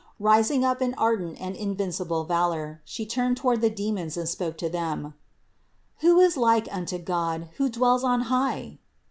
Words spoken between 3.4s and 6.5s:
the demons and spoke to them: "Who is